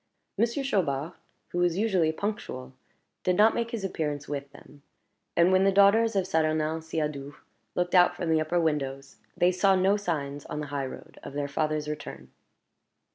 Monsieur 0.35 0.63
Chaubard, 0.63 1.11
who 1.49 1.59
was 1.59 1.77
usually 1.77 2.11
punctual, 2.11 2.73
did 3.23 3.35
not 3.37 3.53
make 3.53 3.69
his 3.69 3.83
appearance 3.83 4.27
with 4.27 4.51
them; 4.51 4.81
and 5.37 5.51
when 5.51 5.63
the 5.63 5.71
daughters 5.71 6.15
of 6.15 6.25
Saturnin 6.25 6.81
Siadoux 6.81 7.35
looked 7.75 7.93
out 7.93 8.15
from 8.15 8.31
the 8.31 8.41
upper 8.41 8.59
windows, 8.59 9.17
they 9.37 9.51
saw 9.51 9.75
no 9.75 9.97
signs 9.97 10.43
on 10.47 10.59
the 10.59 10.65
high 10.73 10.87
road 10.87 11.19
of 11.21 11.33
their 11.33 11.47
father's 11.47 11.87
return. 11.87 12.31